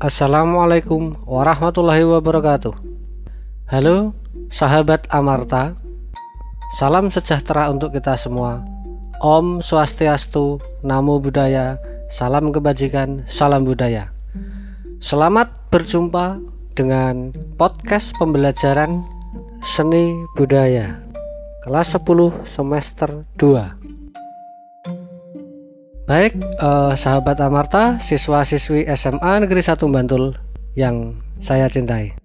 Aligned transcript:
Assalamualaikum 0.00 1.12
warahmatullahi 1.28 2.08
wabarakatuh. 2.08 2.72
Halo, 3.68 4.16
sahabat 4.48 5.04
Amarta. 5.12 5.76
Salam 6.80 7.12
sejahtera 7.12 7.68
untuk 7.68 7.92
kita 7.92 8.16
semua. 8.16 8.64
Om 9.20 9.60
Swastiastu, 9.60 10.56
Namo 10.80 11.20
Buddhaya, 11.20 11.76
salam 12.08 12.48
kebajikan, 12.48 13.28
salam 13.28 13.68
budaya. 13.68 14.08
Selamat 15.04 15.52
berjumpa 15.68 16.40
dengan 16.72 17.36
podcast 17.60 18.16
pembelajaran 18.16 19.04
seni 19.60 20.16
budaya 20.32 20.96
kelas 21.60 21.92
10 21.92 22.48
semester 22.48 23.28
2. 23.36 23.79
Baik, 26.10 26.42
eh, 26.42 26.92
sahabat 26.98 27.38
Amarta, 27.38 28.02
siswa-siswi 28.02 28.82
SMA 28.98 29.46
Negeri 29.46 29.62
1 29.62 29.94
Bantul 29.94 30.34
yang 30.74 31.22
saya 31.38 31.70
cintai. 31.70 32.18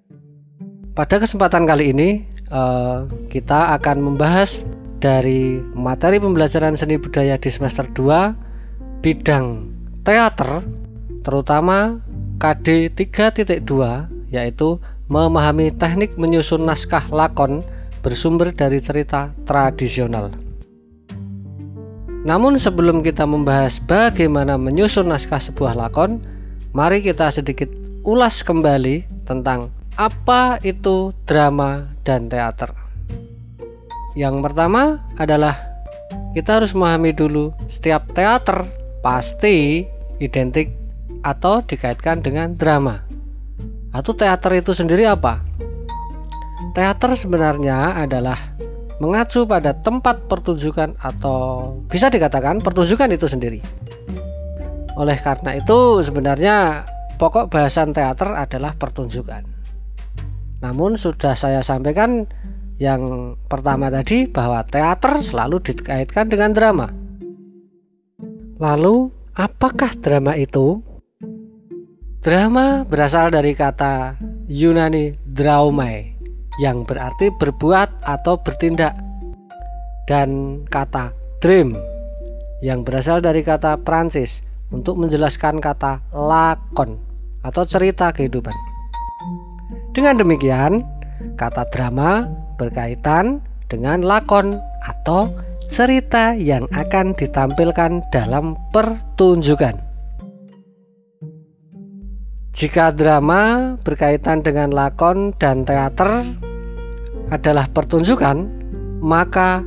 Pada 0.97 1.21
kesempatan 1.21 1.69
kali 1.69 1.93
ini, 1.93 2.25
eh, 2.49 2.97
kita 3.29 3.77
akan 3.77 4.01
membahas 4.01 4.65
dari 4.97 5.61
materi 5.77 6.17
pembelajaran 6.17 6.73
seni 6.73 6.97
budaya 6.97 7.37
di 7.37 7.45
semester 7.45 7.85
2 7.93 8.33
bidang 9.05 9.69
teater, 10.01 10.65
terutama 11.21 12.01
KD 12.41 12.89
3.2 12.89 14.09
yaitu 14.33 14.81
memahami 15.13 15.69
teknik 15.69 16.17
menyusun 16.17 16.65
naskah 16.65 17.05
lakon 17.13 17.61
bersumber 18.01 18.49
dari 18.49 18.81
cerita 18.81 19.29
tradisional. 19.45 20.44
Namun 22.25 22.57
sebelum 22.57 23.05
kita 23.05 23.21
membahas 23.29 23.77
bagaimana 23.85 24.57
menyusun 24.57 25.13
naskah 25.13 25.37
sebuah 25.37 25.77
lakon, 25.77 26.25
mari 26.73 27.05
kita 27.05 27.29
sedikit 27.29 27.69
ulas 28.01 28.41
kembali 28.41 29.05
tentang 29.29 29.69
apa 29.93 30.57
itu 30.65 31.13
drama 31.29 31.85
dan 32.01 32.25
teater. 32.25 32.73
Yang 34.17 34.41
pertama 34.41 35.05
adalah 35.21 35.61
kita 36.33 36.57
harus 36.57 36.73
memahami 36.73 37.13
dulu 37.13 37.53
setiap 37.69 38.09
teater 38.17 38.65
pasti 39.05 39.85
identik 40.17 40.73
atau 41.21 41.61
dikaitkan 41.61 42.25
dengan 42.25 42.57
drama. 42.57 43.05
Atau 43.93 44.17
teater 44.17 44.65
itu 44.65 44.73
sendiri 44.73 45.05
apa? 45.05 45.45
Teater 46.73 47.13
sebenarnya 47.15 47.95
adalah 47.95 48.57
mengacu 49.03 49.43
pada 49.43 49.75
tempat 49.75 50.23
pertunjukan 50.31 50.95
atau 50.99 51.71
bisa 51.91 52.07
dikatakan 52.07 52.63
pertunjukan 52.63 53.11
itu 53.11 53.27
sendiri. 53.27 53.59
Oleh 54.95 55.19
karena 55.19 55.59
itu 55.59 55.99
sebenarnya 56.03 56.87
pokok 57.19 57.51
bahasan 57.51 57.91
teater 57.91 58.31
adalah 58.31 58.71
pertunjukan. 58.79 59.43
Namun 60.63 60.95
sudah 60.95 61.35
saya 61.35 61.59
sampaikan 61.59 62.23
yang 62.79 63.35
pertama 63.51 63.91
tadi 63.91 64.27
bahwa 64.27 64.63
teater 64.63 65.19
selalu 65.19 65.59
dikaitkan 65.63 66.31
dengan 66.31 66.55
drama. 66.55 66.87
Lalu 68.55 69.11
apakah 69.35 69.91
drama 69.99 70.39
itu? 70.39 70.79
Drama 72.23 72.87
berasal 72.87 73.29
dari 73.29 73.53
kata 73.53 74.17
Yunani 74.49 75.13
draumai 75.27 76.14
yang 76.61 76.87
berarti 76.87 77.31
berbuat 77.35 78.05
atau 78.05 78.39
bertindak 78.39 78.95
dan 80.05 80.61
kata 80.69 81.11
dream 81.43 81.75
yang 82.63 82.85
berasal 82.85 83.19
dari 83.19 83.43
kata 83.43 83.81
Prancis 83.83 84.45
untuk 84.71 84.97
menjelaskan 84.97 85.59
kata 85.59 86.01
lakon 86.15 86.97
atau 87.45 87.63
cerita 87.67 88.09
kehidupan. 88.09 88.53
Dengan 89.93 90.17
demikian, 90.17 90.81
kata 91.37 91.67
drama 91.69 92.27
berkaitan 92.57 93.43
dengan 93.69 94.01
lakon 94.01 94.57
atau 94.83 95.29
cerita 95.65 96.37
yang 96.37 96.69
akan 96.73 97.17
ditampilkan 97.17 98.05
dalam 98.13 98.53
pertunjukan. 98.69 99.81
Jika 102.55 102.95
drama 102.95 103.75
berkaitan 103.83 104.39
dengan 104.39 104.71
lakon 104.71 105.35
dan 105.35 105.67
teater 105.67 106.23
adalah 107.33 107.69
pertunjukan, 107.71 108.47
maka 109.01 109.61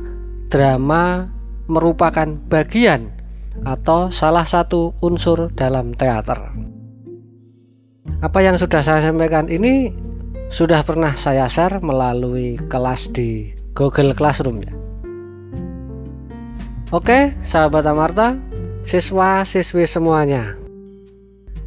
drama 0.49 1.27
merupakan 1.69 2.27
bagian 2.49 3.13
atau 3.63 4.09
salah 4.09 4.47
satu 4.47 4.95
unsur 5.03 5.51
dalam 5.53 5.93
teater. 5.93 6.39
Apa 8.19 8.39
yang 8.43 8.59
sudah 8.59 8.83
saya 8.83 9.05
sampaikan 9.05 9.47
ini 9.47 9.93
sudah 10.49 10.81
pernah 10.81 11.13
saya 11.13 11.45
share 11.45 11.79
melalui 11.79 12.57
kelas 12.67 13.11
di 13.13 13.53
Google 13.77 14.17
Classroom 14.17 14.65
ya. 14.65 14.73
Oke, 16.89 17.37
sahabat 17.45 17.85
Amarta, 17.85 18.33
siswa-siswi 18.81 19.85
semuanya. 19.85 20.57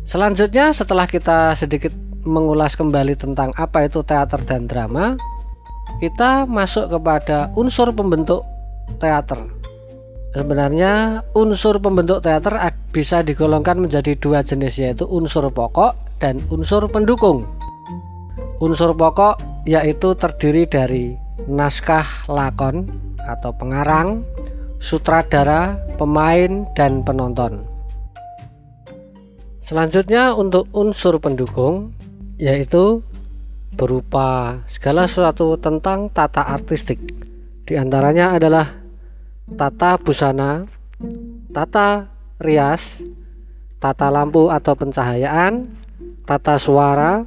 Selanjutnya 0.03 0.74
setelah 0.74 1.06
kita 1.06 1.54
sedikit 1.54 1.94
mengulas 2.26 2.74
kembali 2.74 3.14
tentang 3.14 3.54
apa 3.54 3.86
itu 3.86 4.03
teater 4.03 4.42
dan 4.42 4.66
drama, 4.66 5.14
kita 6.03 6.51
masuk 6.51 6.91
kepada 6.91 7.55
unsur 7.55 7.95
pembentuk 7.95 8.43
teater. 8.99 9.39
Sebenarnya 10.35 11.23
unsur 11.39 11.79
pembentuk 11.79 12.27
teater 12.27 12.59
bisa 12.91 13.23
digolongkan 13.23 13.79
menjadi 13.79 14.19
dua 14.19 14.43
jenis 14.43 14.83
yaitu 14.83 15.07
unsur 15.07 15.47
pokok 15.55 15.95
dan 16.19 16.43
unsur 16.51 16.91
pendukung. 16.91 17.47
Unsur 18.59 18.99
pokok 18.99 19.39
yaitu 19.63 20.19
terdiri 20.19 20.67
dari 20.67 21.15
naskah 21.47 22.27
lakon 22.27 22.91
atau 23.23 23.55
pengarang, 23.55 24.27
sutradara, 24.83 25.79
pemain, 26.03 26.67
dan 26.75 27.07
penonton. 27.07 27.63
Selanjutnya 29.63 30.34
untuk 30.34 30.67
unsur 30.75 31.23
pendukung 31.23 31.95
yaitu 32.43 33.07
berupa 33.75 34.60
segala 34.69 35.09
sesuatu 35.09 35.56
tentang 35.56 36.12
tata 36.12 36.44
artistik. 36.44 37.00
Di 37.65 37.78
antaranya 37.81 38.37
adalah 38.37 38.69
tata 39.56 39.97
busana, 39.97 40.69
tata 41.50 42.09
rias, 42.43 43.00
tata 43.81 44.12
lampu 44.12 44.53
atau 44.53 44.77
pencahayaan, 44.77 45.66
tata 46.28 46.60
suara, 46.60 47.25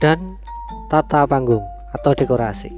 dan 0.00 0.18
tata 0.90 1.28
panggung 1.28 1.62
atau 1.94 2.12
dekorasi. 2.16 2.72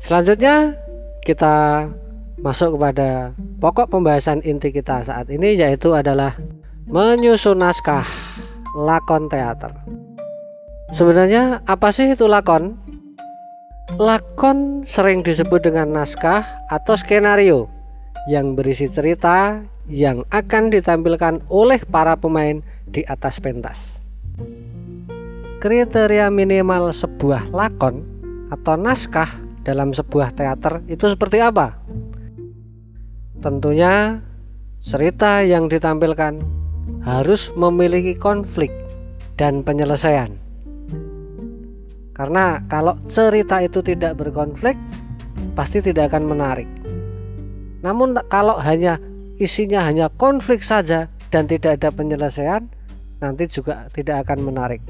Selanjutnya 0.00 0.72
kita 1.20 1.86
masuk 2.40 2.80
kepada 2.80 3.36
pokok 3.60 3.92
pembahasan 3.92 4.40
inti 4.40 4.72
kita 4.72 5.04
saat 5.04 5.28
ini 5.28 5.60
yaitu 5.60 5.92
adalah 5.92 6.40
menyusun 6.88 7.60
naskah 7.60 8.08
lakon 8.72 9.28
teater. 9.28 9.76
Sebenarnya 10.90 11.62
apa 11.70 11.94
sih 11.94 12.10
itu 12.10 12.26
lakon? 12.26 12.74
Lakon 13.94 14.82
sering 14.82 15.22
disebut 15.22 15.62
dengan 15.62 15.94
naskah 15.94 16.42
atau 16.66 16.98
skenario 16.98 17.70
yang 18.26 18.58
berisi 18.58 18.90
cerita 18.90 19.62
yang 19.86 20.26
akan 20.34 20.70
ditampilkan 20.74 21.46
oleh 21.46 21.78
para 21.86 22.18
pemain 22.18 22.58
di 22.90 23.06
atas 23.06 23.38
pentas. 23.38 24.02
Kriteria 25.62 26.26
minimal 26.26 26.90
sebuah 26.90 27.54
lakon 27.54 28.02
atau 28.50 28.74
naskah 28.74 29.30
dalam 29.62 29.94
sebuah 29.94 30.34
teater 30.34 30.82
itu 30.90 31.06
seperti 31.06 31.38
apa? 31.38 31.78
Tentunya 33.38 34.18
cerita 34.82 35.46
yang 35.46 35.70
ditampilkan 35.70 36.42
harus 37.06 37.54
memiliki 37.54 38.18
konflik 38.18 38.74
dan 39.38 39.62
penyelesaian. 39.62 40.49
Karena 42.20 42.60
kalau 42.68 43.00
cerita 43.08 43.64
itu 43.64 43.80
tidak 43.80 44.20
berkonflik, 44.20 44.76
pasti 45.56 45.80
tidak 45.80 46.12
akan 46.12 46.28
menarik. 46.28 46.68
Namun 47.80 48.12
kalau 48.28 48.60
hanya 48.60 49.00
isinya 49.40 49.88
hanya 49.88 50.12
konflik 50.20 50.60
saja 50.60 51.08
dan 51.32 51.48
tidak 51.48 51.80
ada 51.80 51.88
penyelesaian, 51.88 52.68
nanti 53.24 53.48
juga 53.48 53.88
tidak 53.96 54.28
akan 54.28 54.52
menarik. 54.52 54.84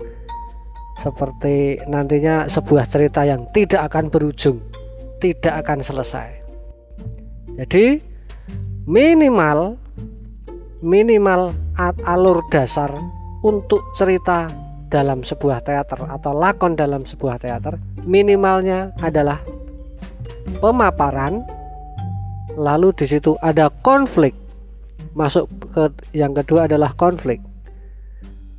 Seperti 0.99 1.79
nantinya 1.87 2.51
sebuah 2.51 2.91
cerita 2.91 3.23
yang 3.23 3.47
tidak 3.55 3.87
akan 3.87 4.11
berujung, 4.11 4.59
tidak 5.23 5.63
akan 5.63 5.87
selesai. 5.87 6.35
Jadi 7.63 8.03
minimal 8.91 9.79
minimal 10.83 11.55
alur 12.03 12.43
dasar 12.51 12.91
untuk 13.47 13.87
cerita 13.95 14.51
dalam 14.91 15.23
sebuah 15.23 15.63
teater 15.63 16.03
atau 16.03 16.35
lakon 16.35 16.75
dalam 16.75 17.07
sebuah 17.07 17.39
teater 17.39 17.79
minimalnya 18.03 18.91
adalah 19.01 19.39
pemaparan 20.59 21.47
lalu 22.59 22.91
di 22.99 23.07
situ 23.07 23.39
ada 23.41 23.71
konflik. 23.87 24.35
Masuk 25.15 25.47
ke 25.75 25.91
yang 26.15 26.35
kedua 26.35 26.67
adalah 26.67 26.93
konflik. 26.99 27.39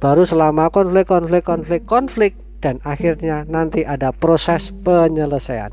Baru 0.01 0.25
selama 0.25 0.71
konflik 0.73 1.05
konflik 1.05 1.43
konflik 1.45 1.81
konflik 1.85 2.33
dan 2.63 2.81
akhirnya 2.87 3.43
nanti 3.45 3.85
ada 3.85 4.09
proses 4.15 4.71
penyelesaian. 4.81 5.69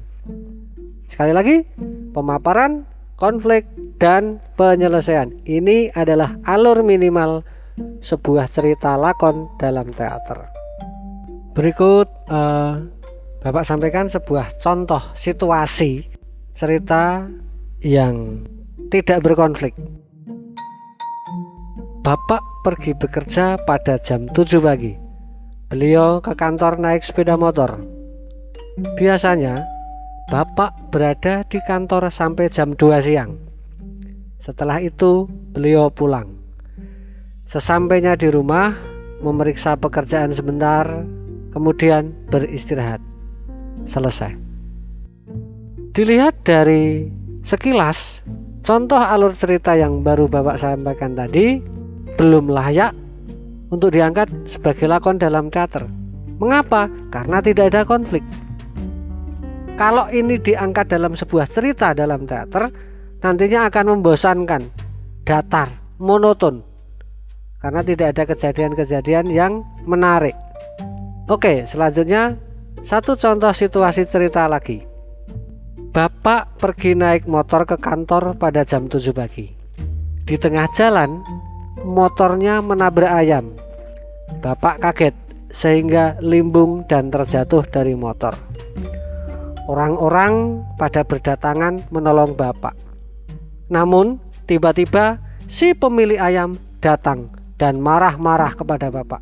Sekali 1.09 1.33
lagi 1.33 1.57
pemaparan 2.13 2.85
konflik 3.17 3.65
dan 3.97 4.39
penyelesaian. 4.55 5.33
Ini 5.49 5.93
adalah 5.97 6.37
alur 6.47 6.85
minimal 6.85 7.43
sebuah 8.01 8.51
cerita 8.51 8.95
lakon 8.99 9.51
dalam 9.59 9.91
teater 9.95 10.49
berikut 11.59 12.07
uh, 12.31 12.79
Bapak 13.39 13.63
sampaikan 13.63 14.11
sebuah 14.11 14.59
contoh 14.59 15.15
situasi 15.15 16.11
cerita 16.59 17.23
yang 17.79 18.43
tidak 18.91 19.23
berkonflik. 19.23 19.79
Bapak 22.03 22.43
pergi 22.67 22.99
bekerja 22.99 23.63
pada 23.63 23.95
jam 24.03 24.27
7 24.35 24.59
pagi. 24.59 24.99
Beliau 25.71 26.19
ke 26.19 26.35
kantor 26.35 26.83
naik 26.83 27.07
sepeda 27.07 27.39
motor. 27.39 27.79
Biasanya, 28.99 29.63
Bapak 30.27 30.91
berada 30.91 31.47
di 31.47 31.63
kantor 31.63 32.11
sampai 32.11 32.51
jam 32.51 32.75
2 32.75 33.07
siang. 33.07 33.39
Setelah 34.43 34.83
itu, 34.83 35.31
beliau 35.55 35.95
pulang. 35.95 36.38
Sesampainya 37.49 38.13
di 38.13 38.29
rumah, 38.29 38.77
memeriksa 39.25 39.73
pekerjaan 39.73 40.37
sebentar, 40.37 40.85
kemudian 41.57 42.13
beristirahat. 42.29 43.01
Selesai. 43.89 44.37
Dilihat 45.97 46.45
dari 46.45 47.09
sekilas, 47.49 48.21
contoh 48.61 49.01
alur 49.01 49.33
cerita 49.33 49.73
yang 49.73 50.05
baru 50.05 50.29
Bapak 50.29 50.61
sampaikan 50.61 51.17
tadi 51.17 51.57
belum 52.21 52.53
layak 52.53 52.93
untuk 53.73 53.97
diangkat 53.97 54.29
sebagai 54.45 54.85
lakon 54.85 55.17
dalam 55.17 55.49
teater. 55.49 55.89
Mengapa? 56.37 56.93
Karena 57.09 57.41
tidak 57.41 57.73
ada 57.73 57.89
konflik. 57.89 58.21
Kalau 59.81 60.05
ini 60.13 60.37
diangkat 60.37 60.93
dalam 60.93 61.17
sebuah 61.17 61.49
cerita 61.49 61.97
dalam 61.97 62.29
teater, 62.29 62.69
nantinya 63.25 63.73
akan 63.73 63.97
membosankan, 63.97 64.63
datar, 65.25 65.97
monoton. 65.97 66.68
Karena 67.59 67.83
tidak 67.83 68.15
ada 68.15 68.23
kejadian-kejadian 68.31 69.27
yang 69.35 69.67
menarik. 69.83 70.39
Oke, 71.27 71.67
selanjutnya 71.67 72.39
satu 72.87 73.19
contoh 73.19 73.51
situasi 73.51 74.07
cerita 74.07 74.47
lagi. 74.47 74.87
Bapak 75.91 76.63
pergi 76.63 76.95
naik 76.95 77.27
motor 77.27 77.67
ke 77.67 77.75
kantor 77.75 78.39
pada 78.39 78.63
jam 78.63 78.87
7 78.87 79.11
pagi. 79.11 79.51
Di 80.23 80.39
tengah 80.39 80.71
jalan, 80.71 81.19
motornya 81.83 82.63
menabrak 82.63 83.11
ayam. 83.11 83.51
Bapak 84.39 84.79
kaget 84.79 85.15
sehingga 85.51 86.15
limbung 86.23 86.87
dan 86.87 87.11
terjatuh 87.11 87.67
dari 87.67 87.99
motor. 87.99 88.39
Orang-orang 89.67 90.63
pada 90.79 91.03
berdatangan 91.03 91.91
menolong 91.91 92.39
Bapak. 92.39 92.79
Namun, 93.69 94.23
tiba-tiba 94.47 95.19
si 95.51 95.75
pemilik 95.75 96.21
ayam 96.23 96.55
datang 96.79 97.38
dan 97.59 97.83
marah-marah 97.83 98.55
kepada 98.55 98.89
Bapak. 98.89 99.21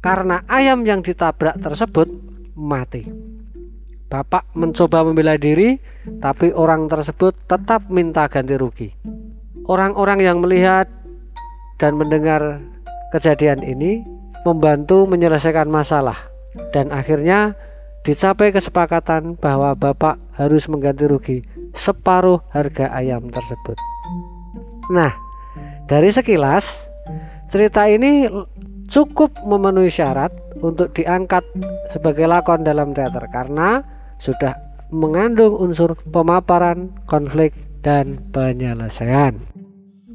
Karena 0.00 0.40
ayam 0.46 0.86
yang 0.86 1.02
ditabrak 1.02 1.58
tersebut 1.60 2.06
mati. 2.54 3.04
Bapak 4.08 4.46
mencoba 4.54 5.02
membela 5.02 5.34
diri, 5.34 5.74
tapi 6.22 6.54
orang 6.54 6.86
tersebut 6.86 7.34
tetap 7.50 7.90
minta 7.90 8.30
ganti 8.30 8.54
rugi. 8.54 8.88
Orang-orang 9.66 10.22
yang 10.22 10.38
melihat 10.38 10.86
dan 11.82 11.98
mendengar 11.98 12.62
kejadian 13.10 13.64
ini 13.66 14.06
membantu 14.46 15.08
menyelesaikan 15.08 15.66
masalah, 15.66 16.30
dan 16.70 16.92
akhirnya 16.94 17.56
dicapai 18.04 18.52
kesepakatan 18.52 19.40
bahwa 19.40 19.72
Bapak 19.72 20.20
harus 20.36 20.68
mengganti 20.68 21.08
rugi 21.08 21.38
separuh 21.72 22.44
harga 22.52 22.92
ayam 22.92 23.32
tersebut. 23.32 23.74
Nah, 24.92 25.16
dari 25.88 26.12
sekilas 26.12 26.83
cerita 27.54 27.86
ini 27.86 28.26
cukup 28.90 29.30
memenuhi 29.46 29.86
syarat 29.86 30.34
untuk 30.58 30.90
diangkat 30.90 31.46
sebagai 31.94 32.26
lakon 32.26 32.66
dalam 32.66 32.90
teater 32.90 33.30
karena 33.30 33.78
sudah 34.18 34.58
mengandung 34.90 35.54
unsur 35.62 35.94
pemaparan, 36.10 36.90
konflik, 37.06 37.54
dan 37.86 38.18
penyelesaian. 38.34 39.38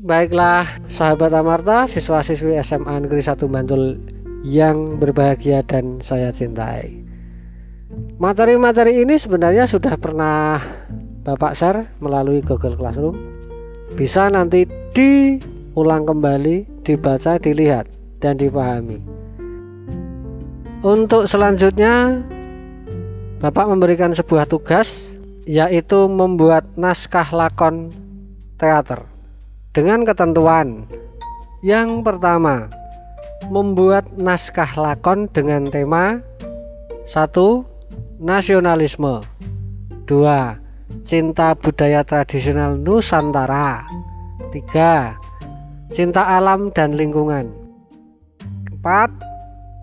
Baiklah, 0.03 0.83
sahabat 0.91 1.31
Amarta, 1.31 1.87
siswa-siswi 1.87 2.59
SMA 2.59 3.07
Negeri 3.07 3.23
1 3.23 3.39
Bantul 3.47 3.99
yang 4.43 4.99
berbahagia 4.99 5.63
dan 5.63 6.03
saya 6.03 6.35
cintai. 6.35 7.07
Materi-materi 8.19 8.99
ini 8.99 9.15
sebenarnya 9.15 9.63
sudah 9.63 9.95
pernah 9.95 10.59
Bapak 11.23 11.55
share 11.55 11.87
melalui 12.03 12.43
Google 12.43 12.75
Classroom. 12.75 13.15
Bisa 13.95 14.27
nanti 14.27 14.63
diulang 15.73 16.09
kembali, 16.09 16.65
dibaca, 16.81 17.37
dilihat, 17.37 17.85
dan 18.17 18.35
dipahami. 18.41 18.99
Untuk 20.81 21.27
selanjutnya 21.27 22.23
Bapak 23.39 23.71
memberikan 23.71 24.11
sebuah 24.11 24.51
tugas 24.51 25.15
yaitu 25.47 26.11
membuat 26.11 26.67
naskah 26.75 27.31
lakon 27.31 27.87
teater 28.59 28.99
dengan 29.71 30.03
ketentuan 30.03 30.83
yang 31.63 32.03
pertama 32.03 32.67
membuat 33.47 34.11
naskah 34.19 34.67
lakon 34.75 35.31
dengan 35.31 35.71
tema 35.71 36.19
satu 37.07 37.63
nasionalisme 38.19 39.23
dua 40.03 40.59
cinta 41.07 41.55
budaya 41.55 42.03
tradisional 42.03 42.75
Nusantara 42.75 43.87
tiga 44.51 45.15
cinta 45.89 46.21
alam 46.25 46.69
dan 46.73 46.93
lingkungan 46.93 47.49
empat 48.79 49.09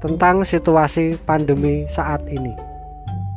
tentang 0.00 0.46
situasi 0.46 1.18
pandemi 1.26 1.84
saat 1.90 2.22
ini 2.30 2.54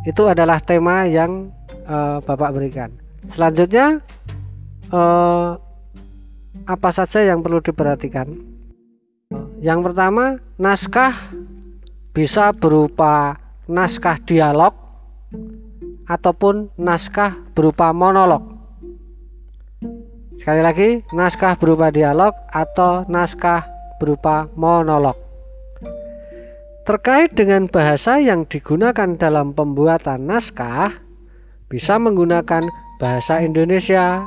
itu 0.08 0.24
adalah 0.26 0.64
tema 0.64 1.04
yang 1.04 1.52
uh, 1.90 2.24
Bapak 2.24 2.56
berikan. 2.56 2.90
Selanjutnya 3.30 4.00
uh, 4.90 5.60
apa 6.66 6.90
saja 6.90 7.22
yang 7.26 7.44
perlu 7.44 7.60
diperhatikan? 7.60 8.32
Yang 9.60 9.92
pertama, 9.92 10.40
naskah 10.56 11.14
bisa 12.16 12.56
berupa 12.56 13.38
naskah 13.70 14.18
dialog 14.24 14.74
ataupun 16.10 16.74
naskah 16.80 17.38
berupa 17.54 17.94
monolog. 17.94 18.49
Sekali 20.40 20.64
lagi, 20.64 20.90
naskah 21.12 21.60
berupa 21.60 21.92
dialog 21.92 22.32
atau 22.48 23.04
naskah 23.12 23.68
berupa 24.00 24.48
monolog. 24.56 25.20
Terkait 26.88 27.36
dengan 27.36 27.68
bahasa 27.68 28.24
yang 28.24 28.48
digunakan 28.48 29.20
dalam 29.20 29.52
pembuatan 29.52 30.26
naskah, 30.26 30.96
bisa 31.68 32.00
menggunakan 32.00 32.66
bahasa 33.04 33.44
Indonesia, 33.44 34.24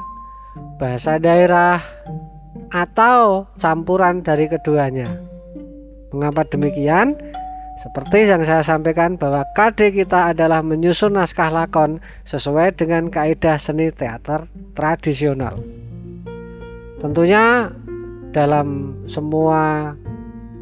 bahasa 0.77 1.17
daerah, 1.17 1.81
atau 2.69 3.49
campuran 3.57 4.21
dari 4.21 4.53
keduanya. 4.53 5.17
Mengapa 6.13 6.45
demikian? 6.45 7.17
Seperti 7.83 8.31
yang 8.31 8.45
saya 8.47 8.63
sampaikan 8.63 9.19
bahwa 9.19 9.43
KD 9.59 9.91
kita 9.97 10.31
adalah 10.31 10.63
menyusun 10.63 11.19
naskah 11.19 11.51
lakon 11.51 11.99
sesuai 12.29 12.79
dengan 12.79 13.11
kaidah 13.11 13.59
seni 13.59 13.91
teater 13.91 14.47
tradisional. 14.77 15.82
Tentunya 17.03 17.67
dalam 18.31 18.95
semua 19.11 19.91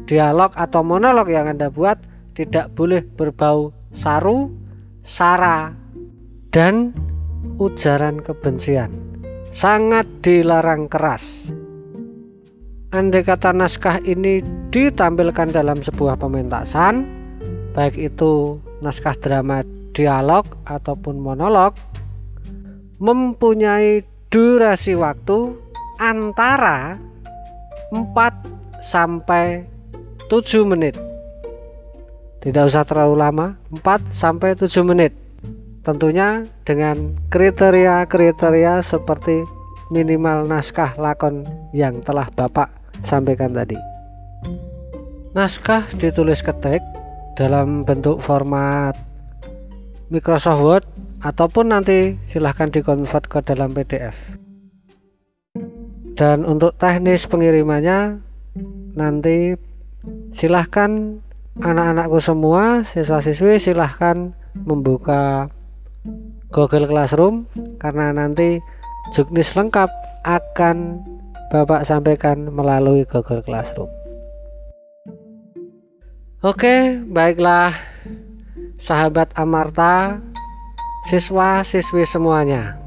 dialog 0.09 0.49
atau 0.57 0.81
monolog 0.81 1.29
yang 1.29 1.45
Anda 1.45 1.69
buat 1.69 2.01
tidak 2.33 2.73
boleh 2.73 3.05
berbau 3.05 3.69
saru, 3.93 4.49
sara, 5.05 5.69
dan 6.49 6.97
ujaran 7.61 8.25
kebencian. 8.25 8.89
Sangat 9.53 10.09
dilarang 10.25 10.89
keras. 10.89 11.53
Andai 12.91 13.21
kata 13.21 13.53
naskah 13.53 14.01
ini 14.03 14.41
ditampilkan 14.73 15.53
dalam 15.53 15.79
sebuah 15.79 16.17
pementasan, 16.17 17.05
baik 17.77 17.95
itu 18.01 18.57
naskah 18.81 19.15
drama 19.15 19.61
dialog 19.93 20.43
ataupun 20.65 21.21
monolog, 21.21 21.77
mempunyai 22.99 24.03
durasi 24.31 24.97
waktu 24.97 25.70
antara 26.01 26.97
4 27.93 28.01
sampai 28.81 29.69
7 30.33 30.65
menit. 30.65 30.97
Tidak 32.41 32.63
usah 32.65 32.81
terlalu 32.81 33.21
lama 33.21 33.47
4 33.69 34.09
sampai 34.09 34.57
7 34.57 34.81
menit. 34.81 35.13
Tentunya 35.85 36.49
dengan 36.65 37.13
kriteria-kriteria 37.29 38.81
seperti 38.81 39.45
minimal 39.93 40.49
naskah 40.49 40.97
lakon 40.97 41.45
yang 41.69 42.01
telah 42.01 42.25
Bapak 42.33 42.73
sampaikan 43.05 43.53
tadi. 43.53 43.77
Naskah 45.37 45.85
ditulis 46.01 46.41
ketik 46.41 46.81
dalam 47.37 47.85
bentuk 47.85 48.19
format 48.25 48.97
Microsoft 50.09 50.61
Word 50.65 50.85
ataupun 51.21 51.71
nanti 51.71 52.17
silahkan 52.25 52.73
dikonvert 52.73 53.29
ke 53.29 53.39
dalam 53.45 53.71
PDF 53.71 54.41
dan 56.21 56.45
untuk 56.45 56.77
teknis 56.77 57.25
pengirimannya 57.25 58.21
nanti 58.93 59.57
silahkan 60.37 61.17
anak-anakku 61.57 62.21
semua 62.21 62.85
siswa-siswi 62.85 63.57
silahkan 63.57 64.29
membuka 64.53 65.49
Google 66.53 66.85
Classroom 66.85 67.49
karena 67.81 68.13
nanti 68.13 68.61
juknis 69.17 69.57
lengkap 69.57 69.89
akan 70.21 71.01
Bapak 71.49 71.89
sampaikan 71.89 72.53
melalui 72.53 73.01
Google 73.09 73.41
Classroom 73.41 73.89
Oke, 76.41 77.01
baiklah 77.05 77.73
sahabat 78.81 79.29
Amarta, 79.37 80.17
siswa-siswi 81.05 82.01
semuanya. 82.01 82.80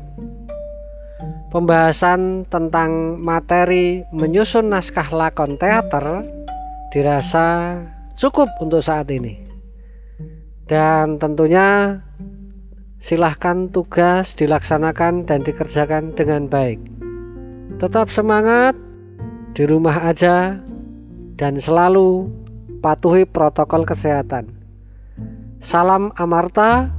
Pembahasan 1.55 2.51
tentang 2.51 3.23
materi 3.23 4.03
menyusun 4.11 4.75
naskah 4.75 5.07
lakon 5.15 5.55
teater 5.55 6.27
dirasa 6.91 7.79
cukup 8.19 8.51
untuk 8.59 8.83
saat 8.83 9.07
ini. 9.15 9.39
Dan 10.67 11.23
tentunya 11.23 12.03
silahkan 12.99 13.71
tugas 13.71 14.35
dilaksanakan 14.35 15.31
dan 15.31 15.47
dikerjakan 15.47 16.19
dengan 16.19 16.51
baik. 16.51 16.83
Tetap 17.79 18.11
semangat 18.11 18.75
di 19.55 19.63
rumah 19.63 20.11
aja 20.11 20.59
dan 21.39 21.63
selalu 21.63 22.35
patuhi 22.83 23.31
protokol 23.31 23.87
kesehatan. 23.87 24.51
Salam 25.63 26.11
Amarta, 26.19 26.91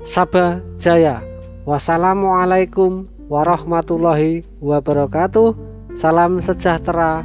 Sabah 0.00 0.64
Jaya. 0.80 1.20
Wassalamualaikum 1.68 3.15
warahmatullahi 3.26 4.46
wabarakatuh. 4.62 5.54
Salam 5.98 6.38
sejahtera. 6.42 7.24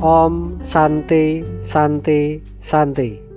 Om 0.00 0.64
Santi 0.64 1.44
Santi 1.60 2.40
Santi. 2.64 3.29